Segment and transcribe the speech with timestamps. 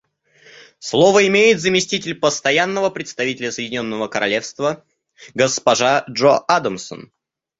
[0.79, 4.83] Слово имеет заместитель Постоянного представителя Соединенного Королевства
[5.35, 7.11] госпожа Джо Адамсон.